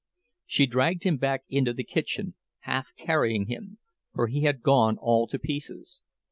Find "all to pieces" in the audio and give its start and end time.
4.97-6.01